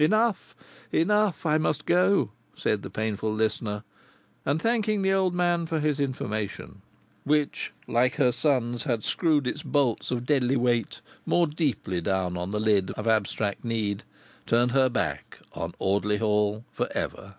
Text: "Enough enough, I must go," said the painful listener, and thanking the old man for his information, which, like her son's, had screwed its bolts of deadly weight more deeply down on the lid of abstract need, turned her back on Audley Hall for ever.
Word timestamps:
"Enough 0.00 0.54
enough, 0.92 1.44
I 1.44 1.58
must 1.58 1.84
go," 1.84 2.30
said 2.54 2.82
the 2.82 2.88
painful 2.88 3.34
listener, 3.34 3.82
and 4.46 4.62
thanking 4.62 5.02
the 5.02 5.12
old 5.12 5.34
man 5.34 5.66
for 5.66 5.80
his 5.80 5.98
information, 5.98 6.82
which, 7.24 7.72
like 7.88 8.14
her 8.14 8.30
son's, 8.30 8.84
had 8.84 9.02
screwed 9.02 9.44
its 9.44 9.64
bolts 9.64 10.12
of 10.12 10.24
deadly 10.24 10.56
weight 10.56 11.00
more 11.26 11.48
deeply 11.48 12.00
down 12.00 12.36
on 12.36 12.52
the 12.52 12.60
lid 12.60 12.92
of 12.92 13.08
abstract 13.08 13.64
need, 13.64 14.04
turned 14.46 14.70
her 14.70 14.88
back 14.88 15.40
on 15.52 15.74
Audley 15.80 16.18
Hall 16.18 16.64
for 16.70 16.86
ever. 16.94 17.34